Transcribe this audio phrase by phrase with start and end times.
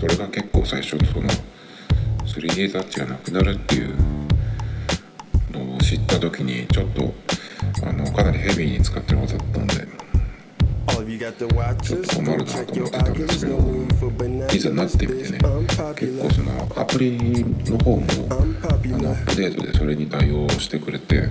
[0.00, 1.28] それが結構最初その
[2.24, 3.94] 3D タッチがなくなるっていう
[5.52, 7.12] のを知った時にちょっと
[7.86, 9.74] あのかなりヘビーに使ってるはずだったんで
[11.82, 13.58] ちょっと困るなと思ってたんですけど
[14.54, 15.38] いざなってみてね。
[15.96, 21.28] 結構そのアプリの方もあのアップデートでそれに対応してくれて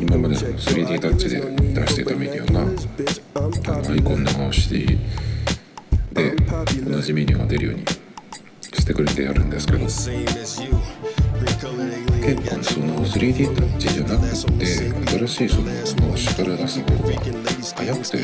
[0.00, 2.64] 今までの 3D タッチで出してたメニューがあ
[3.42, 4.98] のアイコン長押し
[6.18, 6.30] で
[6.84, 7.84] 同じメニューが出るように
[8.74, 9.78] してくれてやるんですけど。
[9.78, 10.02] 結
[12.50, 14.20] 構その 3D タッチじゃなく
[14.58, 16.98] て新しいその押しから出す方が
[17.76, 18.18] 早くて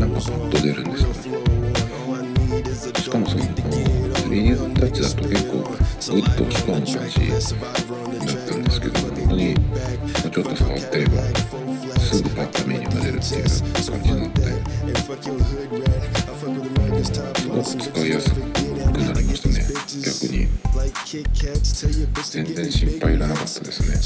[0.00, 1.46] なんかパッと出るんですよね。
[3.00, 7.08] しかもその 3D タッチだと結構グッと押し込む感じだっ
[8.46, 11.12] たんですけど本当にちょっと触ってれば
[12.00, 14.10] すぐパッとメニューが出るっていう感じ
[14.86, 15.08] になって
[17.40, 18.30] すごく使いやす
[18.96, 19.64] くなりましたね
[20.02, 20.48] 逆に
[22.44, 23.96] 全然心配いらなかったですね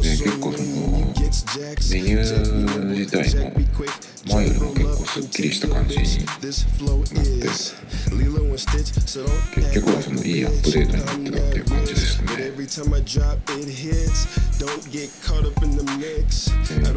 [0.00, 0.68] で結構その
[1.94, 3.50] メニュー自体も
[4.28, 6.46] 前よりも結構すっきりした感じになって
[9.54, 12.28] 結局はそのいいアップデートになってたっていう感じでしたね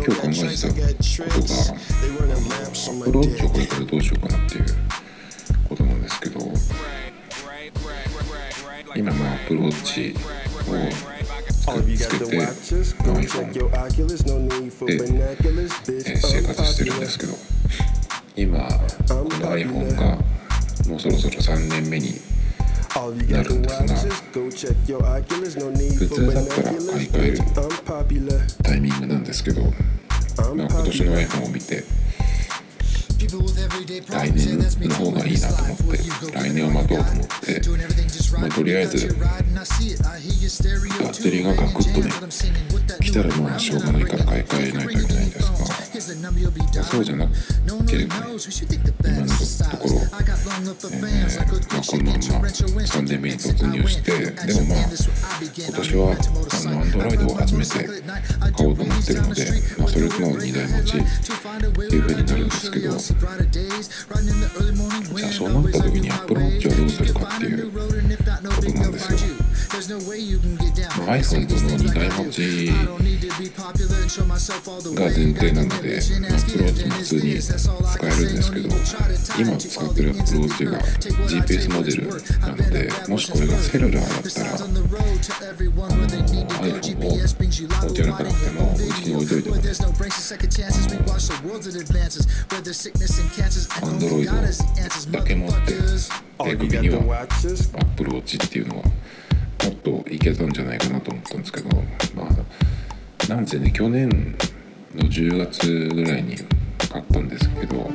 [0.05, 4.65] 今日考えてたことがアプローチをこれからどうしようかなっていう
[5.69, 6.39] ことなんですけど
[8.95, 12.25] 今のアプローチをつけて
[13.07, 13.59] iPhone で、
[14.99, 17.33] えー、生活してるんですけど
[18.35, 20.17] 今この iPhone が
[20.89, 22.19] もうそろそろ3年目に
[23.29, 23.95] なるんですが
[24.35, 27.37] 普通だったら買い替える
[28.63, 29.69] タイミングなんですけど、ま
[30.65, 31.83] あ、今年の iPhone を見て
[34.09, 37.61] 来年の方がいいなと思って来年を待とうと思って、
[38.39, 42.11] まあ、とりあえずバッテリーがガクッとね
[42.99, 45.80] 来たらまあしょうがないから買い替えないといけないんですが
[46.83, 47.27] そうじゃな
[47.85, 48.21] ければね
[50.45, 54.79] 今のところ、えーまあ、このまま3年目に突入してでもまあ
[55.41, 56.15] 今年はあ
[56.69, 59.45] の Android を初めて買おうと思ってるので、
[59.77, 61.01] まあ、それとの2台持ちっ
[61.89, 62.97] ていう風になるんですけど。
[65.17, 69.35] じゃあそうなった時にアプローチをどうするかっていうことなんですよ。
[70.97, 72.71] まあ、iPhone との2台持ち。
[74.93, 77.53] が前提なので、まあ、 Apple Watch も普通に使
[78.01, 78.69] えるんですけど
[79.39, 82.07] 今使ってる Apple Watch が GPS モデル
[82.39, 84.81] なのでもしこれがセルラーだったらあの
[86.47, 89.55] iPhone を持ち歩かなくてもうちに置いといても
[93.81, 94.25] Android
[95.11, 95.73] だけ持って
[96.43, 98.91] 手首には Apple Watch っていうのはも
[99.69, 101.69] っといけたんじゃないかなと思ったんですけど
[102.15, 104.35] まあなんせね去年
[104.95, 106.35] の10月ぐらいに
[106.91, 107.89] 買ったんですけど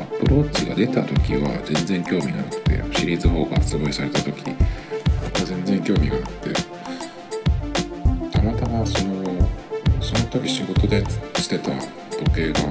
[0.00, 4.42] アプルウォッチが出た時は全然興味なくてシリーズ4が発売された時
[5.44, 6.62] 全然興味がなくて
[8.32, 9.48] たまたまその
[10.00, 11.04] その時仕事で
[11.36, 11.70] してた
[12.10, 12.64] 時計があ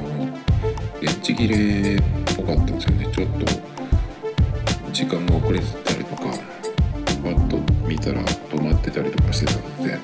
[0.00, 0.38] の
[1.00, 2.02] 電池切れっ
[2.36, 3.08] ぽかったんですよね。
[3.12, 3.46] ちょっと
[4.92, 6.22] 時間が遅れてたりとか
[7.24, 9.98] バッと見たら止まってたりとかしてたので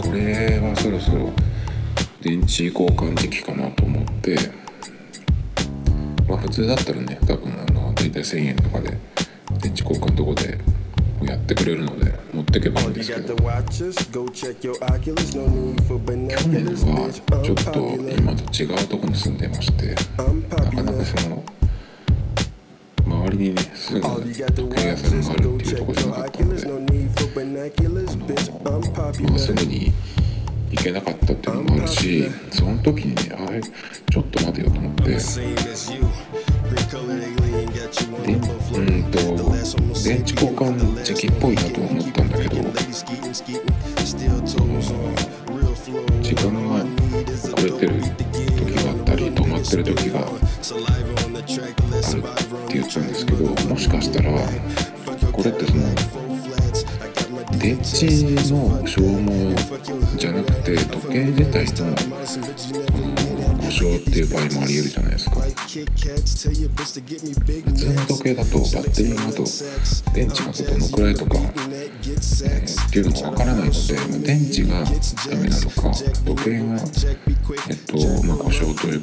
[0.00, 1.32] これはそろそろ
[2.22, 4.36] 電池交換時期かなと思って。
[6.28, 8.90] まあ普通だったらね多分あの大体1000円とかで
[9.60, 10.58] 電池交換どこで
[11.22, 13.34] やってくれるので持ってけばいいんですけど。
[16.36, 16.66] 去年
[17.02, 17.10] は
[17.42, 17.62] ちょっと
[18.18, 19.94] 今と違うとこに住んでまして
[20.56, 21.42] なかなかその
[23.06, 24.34] 周りにねすぐ時
[24.76, 26.60] 計屋さんがあるっていうとこじゃなかったので
[29.22, 29.92] まあ、すぐに
[30.70, 35.02] 行けなかったっていうのもあるしその時にねあれちょっと待てよと思って。
[35.04, 35.10] で
[38.74, 39.18] うんと
[40.04, 42.54] 電池交換時期っぽいなと思ったんだけど
[46.22, 46.84] 時間が
[47.42, 50.40] 遅れてる時があったり止まってる時があるっ
[52.68, 54.30] て言ったんですけどもしかしたら
[57.98, 61.96] これってその消耗じゃなくて時計自体の
[63.58, 65.40] 故障っていう場合もありえるじゃないですか。
[65.40, 65.84] 普通
[67.92, 69.42] の時計だとバッテリーがあと
[70.14, 75.92] 電池がどのくらいとか、えー、っていうのがわからないので、ま、電池がダメなのか
[76.24, 76.76] 時計が、
[77.68, 79.00] えっとまあ、故障という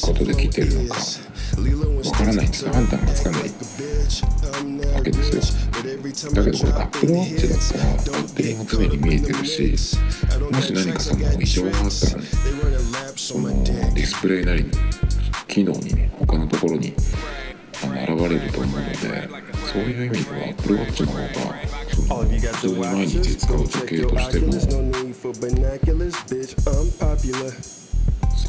[0.00, 1.00] ことで来てるのか
[2.08, 5.74] わからないんですよ判断がつかないわけですよ。
[6.32, 9.98] だけどこれアップルウォッチだったらバッテリーが常に見えてるし
[10.50, 12.28] もし何かその異常があったらね
[13.16, 14.64] そのディスプレイなり
[15.48, 16.94] 機能にね他のところに
[17.82, 21.26] あの現れると思うのでそういう意味では Apple Watch の方が
[21.88, 24.68] 普通に毎日使う時計としてもす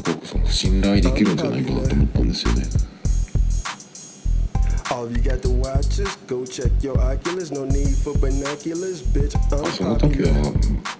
[0.04, 2.62] ごくその信頼できるんじゃないかなと思ったんですよね。
[4.88, 7.50] All you got to watch is go check your Oculus.
[7.50, 9.36] No need for binoculars, bitch.
[9.52, 10.30] あその時は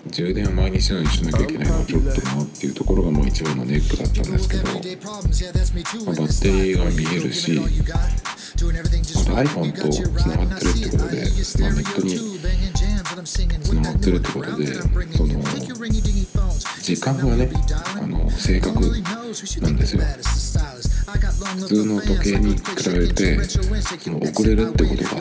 [0.08, 7.68] 充電を毎日のようにしなきゃいけないのはちょっとなっていうところがもう一番のネックだったんですけど、まあ、バッテリーが見えるし、まあ、
[8.56, 11.16] iPhone とつながってるってことで、
[11.60, 12.16] まあ、ネットに
[13.60, 14.66] つながってるってことで
[15.16, 15.42] その
[16.80, 17.50] 時間がね
[18.00, 20.02] あの正確なんですよ。
[21.06, 22.60] 普通の時計に比
[22.90, 25.20] べて遅れるってことが、ま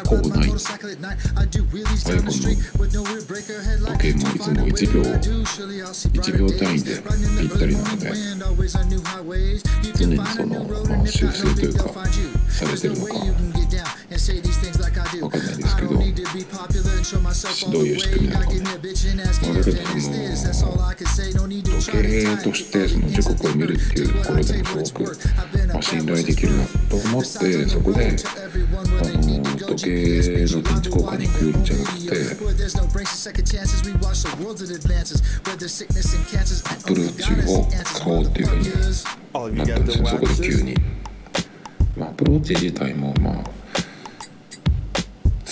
[0.00, 2.26] あ、ほぼない iPhone の
[3.94, 5.02] 時計もいつも1秒
[6.08, 6.90] 1秒単位で
[7.40, 8.10] ぴったりなので
[9.96, 11.88] 常にその、まあ、修正というか
[12.48, 13.14] されてるのか。
[15.22, 15.98] わかんないですけどど
[17.80, 18.78] ういう仕組みなのかね、まあ、
[19.54, 20.74] だけどその
[21.44, 25.16] 時計としてその時刻を見るっていうところでもすごく、
[25.68, 27.28] まあ、信頼できるなと思って
[27.66, 28.10] そこであ
[29.04, 32.10] の時計の電池交換に行くんじゃなくて
[36.70, 40.74] Apple Watch を買おうっていうふうになったんですよそこで急に。
[41.96, 43.55] まあ、アプローチ自体もまあ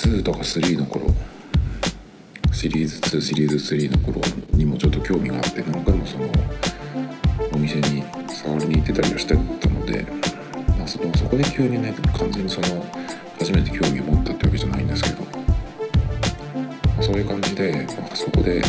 [0.09, 1.07] 2とか3の頃
[2.53, 4.21] シリーズ2シリーズ3の頃
[4.53, 6.29] にもちょっと興味があって何回もその
[7.53, 10.07] お店に触りに行ってたりはしてたので、
[10.79, 12.85] まあ、そのそこで急にね完全にその
[13.39, 15.31] 初めて興味を持ったってわけじゃないんですけど、ま
[16.99, 18.63] あ、そういう感じで、まあ、そこで、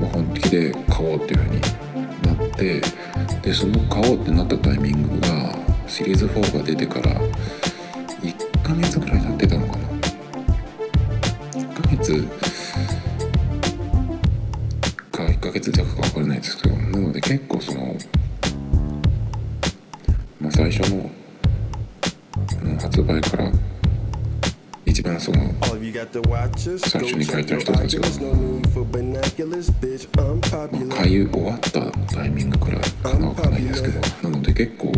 [0.00, 1.60] ま、本気で買おうっていうふうに
[2.38, 2.80] なって
[3.42, 5.54] でその買おうってなったタイミングが
[5.86, 7.20] シリーズ4が出てから
[8.22, 9.73] 1ヶ月ぐらい経ってたのか
[12.04, 12.28] 月。
[15.10, 17.94] か1ヶ月弱か分からないですけどなので結構その、
[20.40, 21.10] まあ、最初の、
[22.62, 23.50] うん、発売から
[24.84, 25.38] 一番その
[26.78, 28.14] 最初に書いた人たちが、ま
[30.94, 31.80] あ、買い終わった
[32.14, 34.92] タイミングくらいかな分かんないですけどなので結構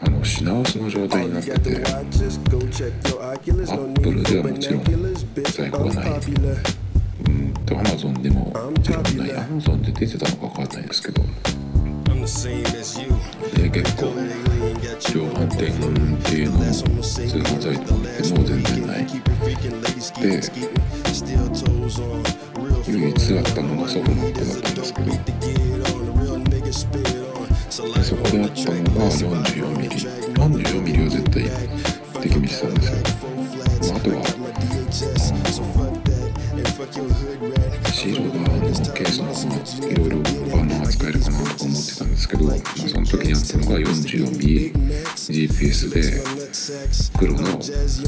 [0.00, 1.82] あの品薄の状態になってて。
[1.84, 2.04] ア
[3.36, 6.10] ップルではもちろん在庫がない
[7.26, 11.22] うんとアマゾンでももちろんないアマゾンで出てたのか分かんないですけど。
[12.26, 14.06] で結構
[15.14, 15.70] 量販店
[16.24, 18.02] 系の通販サイトも
[18.44, 19.12] 全然ないで
[22.88, 25.10] 唯一あったのがソフトバンクだったんですけど
[27.94, 29.96] でそこであったのが44ミリ
[30.34, 31.44] 44ミリは絶対
[32.22, 32.96] 敵見てたんですよ、
[38.06, 38.62] シールド側の
[38.94, 40.18] ケースのいろいろ
[40.56, 46.22] バナー使えるかなと思ってたんですけど、まあ、その時にあったのが44ミリ GPS で
[47.18, 48.06] 黒のスポ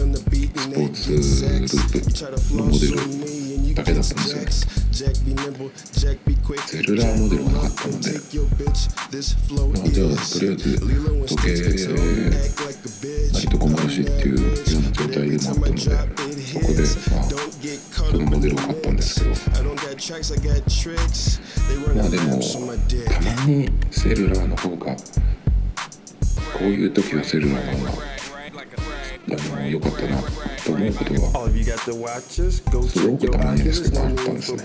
[0.78, 4.62] ーツループのモデルだけだったんです
[5.02, 5.08] よ
[6.68, 10.78] セルラーモデルがなかったので、まあ、じゃあとりあえず
[11.26, 11.58] 時計
[13.34, 17.24] 割と小回しっていうような状態でもあったのでそこで、まあ、
[18.10, 19.34] そのモデルを買ったんですけど。
[21.94, 25.00] まあでもたまにセルラーの方がこ
[26.62, 28.02] ういう時はセルラーの方が
[29.30, 30.16] あの良かったな
[30.64, 32.20] と思うことは
[32.88, 34.64] すごくたまにですけどあったんですね。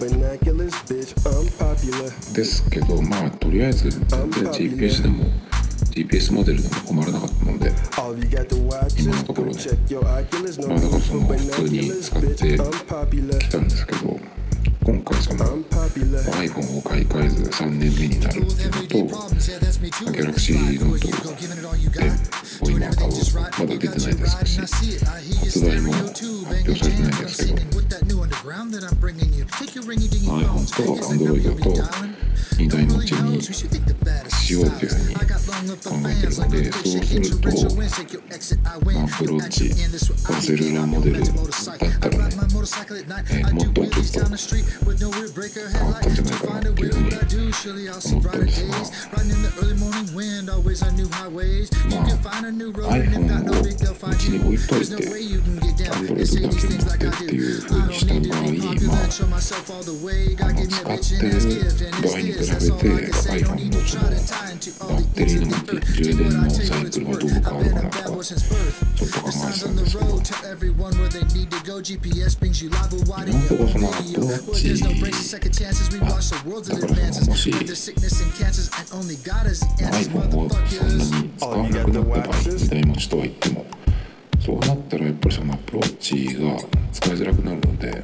[2.34, 5.26] ですけどまあとりあえず全然 GPS でも
[5.92, 7.74] GPS モデルでも困らなかったので。
[9.04, 9.60] 今のところね。
[10.68, 12.28] まあだからその普通に使って
[13.38, 14.18] きたんですけど
[14.86, 18.64] 今回その iPhone を買い替えず3年目になるって
[18.98, 19.16] いうのと
[20.12, 21.52] Galaxy Note 10
[22.64, 23.12] を今買う
[23.60, 27.58] まだ出てないですし発売も発表されてないですけど
[30.34, 31.70] iPhone と Android と
[32.58, 37.50] 2台持ちにしようというふうに考えてるのでそうすると
[39.04, 39.70] アプローチ
[40.24, 42.36] がセルラーモデルだったらね、
[43.32, 44.30] えーもっとちょっと
[45.74, 47.12] 変わったんじゃないかなっていうふうに
[48.12, 49.10] 思ったんですが
[51.90, 52.04] まあ
[52.92, 53.62] iPhone を
[54.10, 54.96] うちに置いといて
[55.92, 58.42] Android だけ持ってっていうふうにした場合
[58.86, 59.08] まあ
[60.70, 61.42] 使ってる
[62.02, 64.10] 場合に比べて iPhone のその
[64.90, 68.04] バッテリーの持ち充電のサイクルがどう変わるかなとか
[68.96, 70.04] ちょっと考えてたんですけど
[73.14, 74.70] 今のところそのアプローチ
[76.06, 76.12] あ
[76.70, 77.52] だからそのもし
[79.92, 82.28] iPhone をそんなに使わなくなった場合
[82.60, 83.66] 2台持ちとは言っても
[84.40, 86.58] そうなったらやっぱりそのアプローチが
[86.92, 88.04] 使いづらくなるので、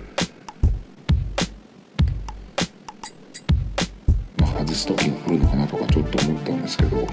[4.59, 7.07] 外す時が来るのかなとかちょっと思ったんですけど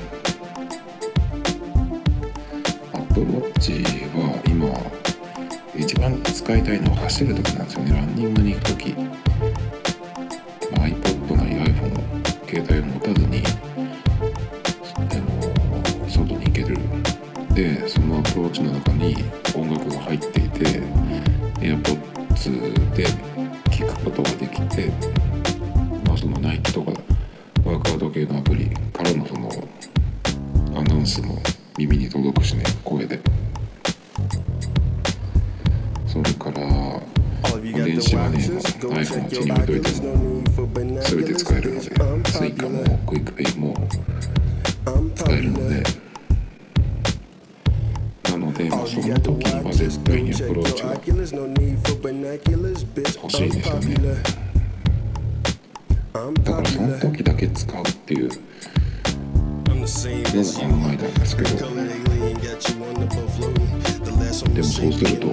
[2.93, 3.85] AppleWatch
[4.17, 4.67] は今
[5.81, 7.93] 一番使いたいのは走る時なんですよね。
[7.95, 8.97] ランニングに行く時、
[53.37, 53.95] しいですよね。
[56.43, 58.31] だからその時だけ使うっていう。
[58.31, 60.63] のを考
[60.93, 61.51] えたんですけど。
[64.55, 65.27] でもそうすると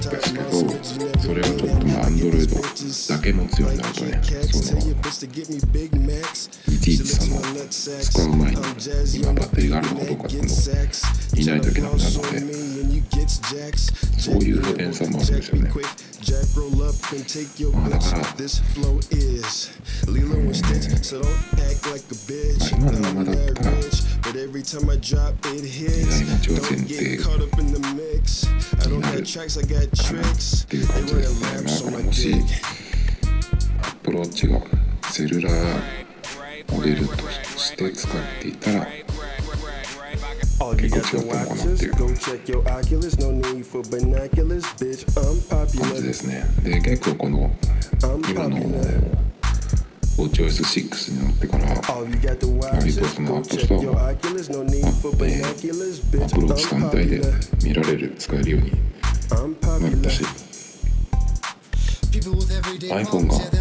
[0.00, 0.44] ですけど
[1.20, 4.20] それはちょっとまあ Android だけ持つようになるとね
[4.52, 4.80] その
[6.68, 7.40] いちいちその
[8.02, 8.56] 使う前に
[9.16, 10.56] 今バッテリーがあるのかどうかっていうのを
[11.36, 12.38] 見ないといけなくなるので
[14.18, 15.70] そういう不便さもあるんですよね
[17.72, 18.34] まあだから
[22.70, 23.83] 今のままだったら2台持ちは
[26.60, 27.22] 前提にな
[29.12, 31.48] るかなっていう感じですね
[31.84, 32.34] まあこれもし
[33.82, 34.60] アプローチが
[35.10, 37.14] セルラーモデルと
[37.56, 38.12] して使っ
[38.42, 41.92] ていたら結構違ったのかなっていう
[45.80, 47.50] 感じですねで結構この
[48.28, 48.58] 今の
[50.16, 51.64] WatchOS6 になってから
[52.76, 53.98] 割とその App Store も
[56.24, 57.20] Apple Watch 単体で
[57.64, 60.24] 見られる使えるようになったし
[62.90, 63.60] iPhone があの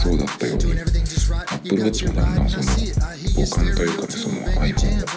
[0.00, 5.08] そうだったように Apple Watch もだんだんその互換というかねその iPhone を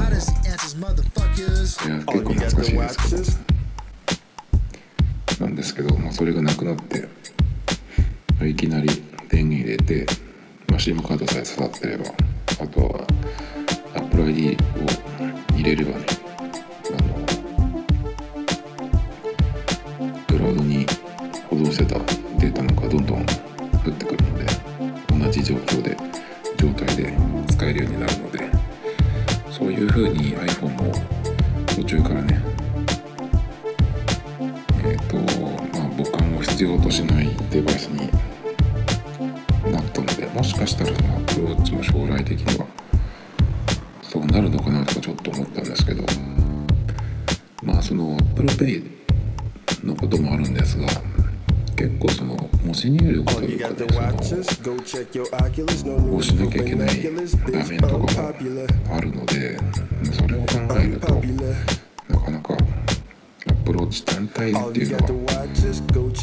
[1.90, 3.40] や結構懐かしいです。
[5.28, 7.08] けどなんですけど、まあ、それがなくなって
[8.48, 8.88] いきなり
[9.30, 10.06] 電源入れて、
[10.68, 12.06] まあ、SIM カードさえ刺さってれば
[12.62, 13.08] あとは
[13.96, 16.19] Apple ID を入れればね
[49.86, 50.88] のこともあるんですが
[51.76, 53.70] 結構その文字入力というか
[54.24, 56.88] そのしなきゃいけない
[57.52, 58.08] 画面とかも
[58.98, 59.58] あるので
[60.12, 60.46] それを考
[60.78, 61.14] えると
[62.10, 62.54] なかなか
[63.48, 65.48] アプローチ単体っていうのは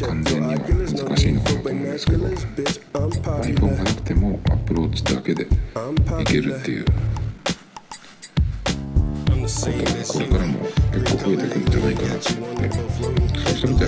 [0.07, 2.27] 完全には難しいのかなと思うんですけど
[3.41, 5.47] iPhone がなくてもアプローチだけでい
[6.25, 6.85] けるっていう
[9.47, 10.59] ことがこれからも
[10.91, 12.69] 結構増えてくるんじゃないかなと思って
[13.49, 13.83] そうすると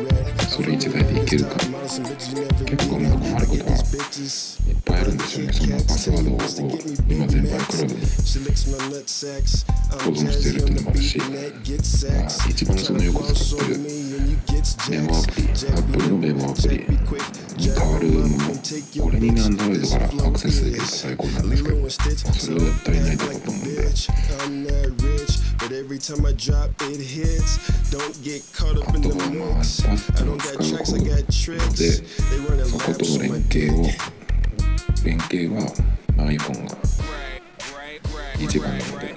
[0.00, 0.09] や
[0.70, 1.56] いやすくなるなとちょっと思いたね今日は。
[1.70, 7.94] まあ実際は Android を使いていと分かんないでい、けるか結構まあ困ることはいっぱいあるんですよねそのパスワードを今全部 iCloud に
[9.90, 11.28] 保存してるっていうのもあるし、まあ、
[12.48, 13.80] 一番そのよく使ってる
[14.90, 16.86] メモアプリ Apple のメモアプリに
[17.68, 18.54] 変わるもの
[19.02, 23.90] これにね Android からアクセスできると最高なんですけど、まあ、それは足りないだろうと思うんで
[25.70, 27.90] But every time I drop, it hits.
[27.90, 29.84] Don't get caught up in the mix.
[29.86, 31.78] I don't got tricks, I got tricks.
[31.78, 34.02] They run a そこと laps の on my 連携を dick.
[35.04, 35.62] 連携は
[36.26, 36.76] iPhone が
[38.40, 39.14] 一番なので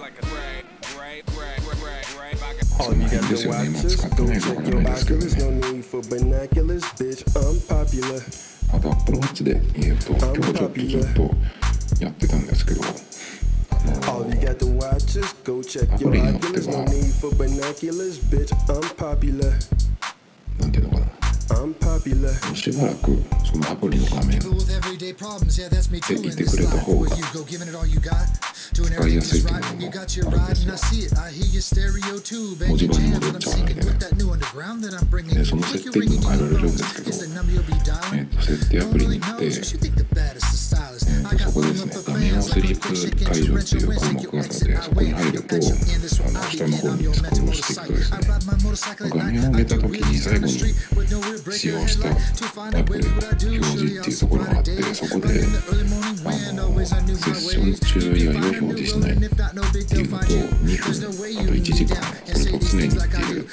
[2.77, 4.57] All you got This to your name, watch it's is got go the name check
[4.57, 5.37] on your it, it's good, oculars.
[5.37, 5.73] No man.
[5.73, 7.23] need for binoculars, bitch.
[7.33, 8.21] I'm popular.
[8.71, 11.35] あと Apple Watch で言うと今日ちょっとずっと
[11.99, 13.12] やってたんですけどあ
[14.07, 16.71] All の you got to watch is go check your アプリによって oculars.
[16.71, 18.53] No は need for binoculars, bitch.
[18.67, 19.53] I'm popular.
[20.59, 21.05] なんていうのかな
[21.49, 22.55] I'm popular.
[22.55, 26.15] しばらくそのアプリの画面 People with everyday problems, yeah, that's me too.
[26.15, 27.17] Take In it, this take it, the life, whole where guy.
[27.17, 27.63] you go, giving
[41.31, 42.89] えっ、そこですね、ダミオスリープ
[43.23, 50.51] 会場っていう科目があで、そこに入ると、あの下の方にスクロールしていくとですね、画面を上げた時に最後に
[51.51, 52.13] 使用した
[52.71, 53.03] タブ表
[53.39, 55.43] 示っていうところがあって、そこで、
[56.25, 60.25] あの、セッション中以外を表示しないっていうと、2分、あ
[61.45, 63.47] と1時間、それと常にっていう。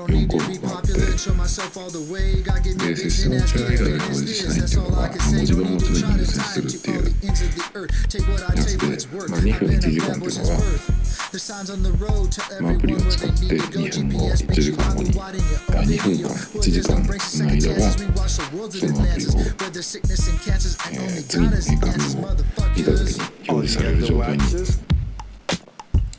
[0.00, 2.42] Don't 4 need 項 to be 目があって popular and show myself all the way.
[2.42, 3.98] God give で me セッ big ション and ask 中 me 以 if 外 it
[4.00, 4.48] は表 is 示し this.
[4.48, 5.36] ないってい That's うの all が I can say.
[5.36, 6.80] 文字 No 盤を need 常 to に try 優 to 先す tie る it っ
[6.80, 7.90] to てい all う the ends of the earth.
[8.08, 9.30] Take what I や take つ when で it's worth.
[9.30, 11.00] まあ2 I've 分 been 1 a 時間 bad っていう boy's のが worth.
[11.30, 13.70] The signs on the road to まあアプリ everyone を where 使 they って need to
[13.70, 13.80] go.
[13.80, 16.12] 2分後 GPS 1 makes 時 you 間後 out に wide in your あ own 2分
[16.12, 16.28] video.
[16.28, 18.00] 間 We're 1時 just 間 embracing の second 間は chances.
[18.00, 19.30] We watch the world's そのアプリ advances.
[19.30, 22.16] を Where there's sickness and cancers and え only ー次 God に has 画 answers,
[22.16, 23.04] 面を見た時 motherfuckers.
[23.04, 24.78] に All 表 you 示され got る to 状態 watch に is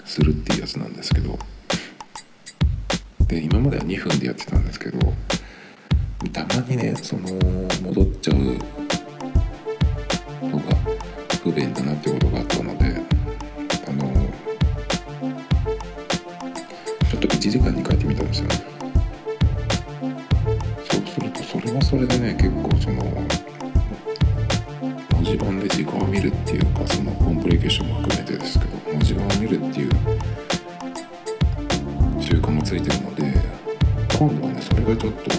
[0.06, 1.40] するっていうやつなんですけど
[3.32, 5.00] で今までは2分でやってたんですけど
[6.34, 7.30] たまにねその
[7.82, 8.38] 戻っちゃう
[10.50, 10.76] のが
[11.42, 13.02] 不便だなってことがあったので
[13.88, 14.14] あの
[17.10, 18.56] ちょっと1時間に変えてみたんですよね。
[20.92, 23.06] そうするとそれはそれでね結構その
[25.16, 30.21] 文字盤で時間を見るっていうかそのコンプリケーションも含めてですけど文字盤を見るっていう
[32.62, 33.24] もついてるので
[34.18, 35.32] 今度はねそれがちょっと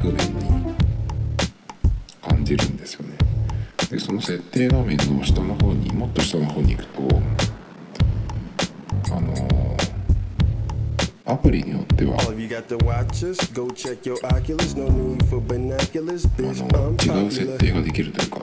[0.00, 0.74] 不便に
[2.22, 3.16] 感じるんですよね
[3.90, 7.02] でその設定画面の下の方にもっと下の方に行くと
[9.16, 9.76] あの
[11.26, 12.24] アプリによってはあ.
[17.12, 18.42] の違う設.定ができるというか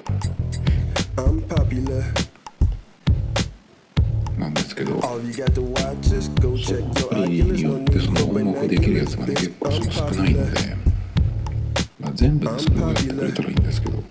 [4.83, 5.07] の your
[7.09, 10.53] アプ.によってその for 音楽できるやつがね.結構その少ないの popular.
[10.53, 10.75] で、
[11.99, 14.03] まあ、全部でそれをやってくれたらいいんですけど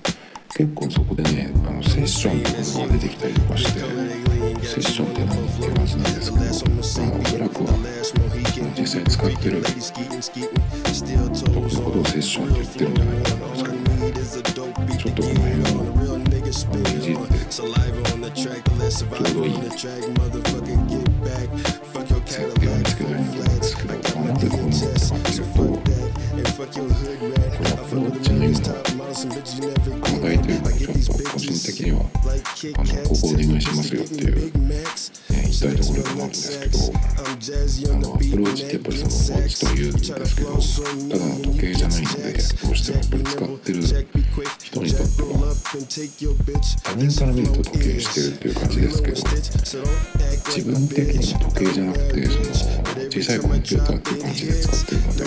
[0.56, 3.86] 結構そこでねあのセッションっていうのが出てきたりとかしてセ
[4.80, 7.70] ッションって何っていう感じなんですけど、まあ、おそらくは
[8.78, 9.76] 実際使ってる時
[11.12, 15.85] のことをセッションって言ってるんじゃないかと思うんですけどねちょっとこの辺を
[16.56, 16.84] spill.
[17.50, 21.48] Saliva on the track, let's survive on the track, motherfucker, get back.
[21.92, 23.74] Fuck your Cadillac, full flats.
[23.76, 26.10] I got my DHS, so fuck that.
[26.32, 27.52] And fuck your hood rat.
[27.60, 30.24] I fuck with the niggas, top models, some bitches you never get.
[30.24, 35.26] I get these bitches, like Kit Kats, Big Macs.
[35.46, 36.78] 行きたいところでもあるんですけど
[37.92, 45.35] あのアプローチってやっぱりその落ちというんですけどただの時計じゃないのでどうしてもやっぱり使ってる人にとっては
[46.82, 49.16] 他人から見ると時計してるっていう感じですけど
[50.54, 52.44] 自分的には時計じゃなくてその
[53.10, 55.24] 小さいコンピューターっていう感じで使ってるので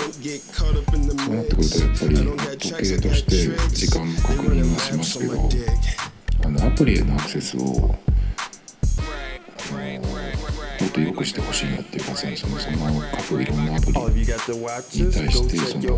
[1.25, 2.15] そうなってくるとやっぱり
[2.57, 2.77] 時計
[3.09, 3.35] として
[3.75, 5.49] 時間の確認はしますけど
[6.45, 7.97] あのアプリへのアクセスをも
[10.87, 12.57] っと良くしてほしいなっていうかそのその
[13.17, 13.91] 各いろんなアプリ
[15.05, 15.77] に対してそ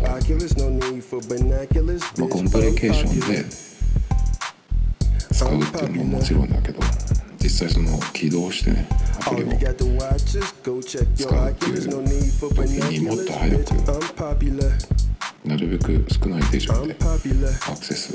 [2.18, 3.44] まあ、コンプリケーション.で
[5.41, 6.79] 使うっていうのももちろんだけど
[7.41, 8.87] 実際その起動してね
[9.25, 12.39] アプ All リ of を you got the watches, go check your 使うっていう Oculus, no need
[12.39, 13.27] for 時にもっ binoculars.
[13.27, 14.71] と早く bitch, unpopular,
[15.45, 17.71] なるべく少ない手順で unpopular.
[17.71, 18.13] アクセス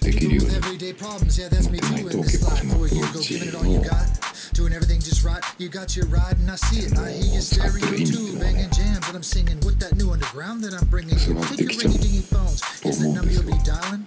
[0.00, 2.62] できるよう With に everyday problems, yeah, that's me too in this life.
[2.72, 4.06] For you, go give it all you got.
[4.54, 5.42] Doing everything just right.
[5.58, 6.96] You got your ride, and I see it.
[6.98, 10.74] I hear your stereo too, banging jams that I'm singing with that new underground that
[10.74, 11.18] I'm bringing.
[11.18, 12.62] You take your ringy dingy phones.
[12.84, 14.06] Is the number you'll be dialing?